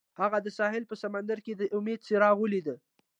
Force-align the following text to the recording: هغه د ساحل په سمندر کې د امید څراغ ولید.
هغه 0.21 0.37
د 0.45 0.47
ساحل 0.57 0.83
په 0.87 0.95
سمندر 1.03 1.37
کې 1.45 1.53
د 1.55 1.61
امید 1.77 1.99
څراغ 2.07 2.35
ولید. 2.39 2.67